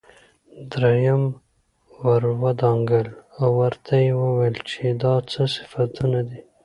دريم 0.71 1.21
ور 2.05 2.23
ودانګل 2.41 3.07
او 3.39 3.49
ورته 3.59 3.93
يې 4.05 4.11
وويل 4.21 4.57
چې 4.69 4.81
دا 5.03 5.13
څه 5.31 5.41
صفتونه 5.55 6.19
دي. 6.27 6.39